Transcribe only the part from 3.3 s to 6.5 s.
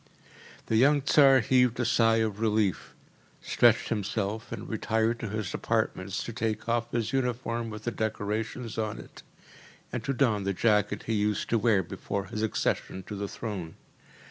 stretched himself and retired to his apartments to